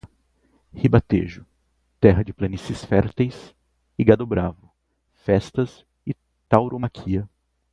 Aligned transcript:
Ribatejo, 0.83 1.45
terra 1.99 2.23
de 2.23 2.33
planícies 2.33 2.83
férteis 2.83 3.53
e 3.95 4.03
gado 4.03 4.25
bravo, 4.25 4.73
festas 5.13 5.85
e 6.07 6.15
tauromaquia. 6.49 7.29